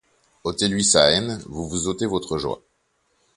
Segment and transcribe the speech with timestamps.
[0.45, 2.63] Ôtez-lui sa haine, vous vous ôtez votre joie.